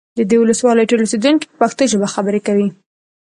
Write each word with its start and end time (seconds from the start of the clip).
د 0.17 0.19
دې 0.29 0.37
ولسوالۍ 0.39 0.85
ټول 0.89 0.99
اوسیدونکي 1.01 1.45
په 1.49 1.55
پښتو 1.61 1.83
ژبه 1.91 2.07
خبرې 2.15 2.41
کوي 2.47 2.67